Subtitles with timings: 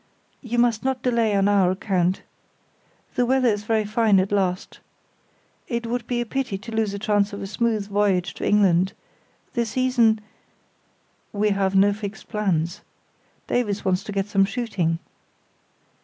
[0.41, 2.23] "You must not delay on our account.
[3.13, 4.79] The weather is very fine at last.
[5.67, 8.93] It would be a pity to lose a chance of a smooth voyage to England.
[9.53, 10.19] The season——"
[11.31, 12.81] "We have no fixed plans.
[13.45, 14.97] Davies wants to get some shooting.